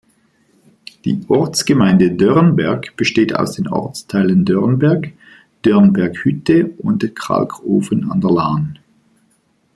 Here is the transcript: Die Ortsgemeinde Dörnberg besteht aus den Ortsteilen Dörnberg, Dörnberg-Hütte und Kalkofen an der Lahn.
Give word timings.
Die 1.05 1.23
Ortsgemeinde 1.27 2.09
Dörnberg 2.09 2.95
besteht 2.97 3.35
aus 3.35 3.51
den 3.51 3.67
Ortsteilen 3.67 4.45
Dörnberg, 4.45 5.09
Dörnberg-Hütte 5.61 6.71
und 6.79 7.15
Kalkofen 7.15 8.11
an 8.11 8.19
der 8.19 8.31
Lahn. 8.31 8.79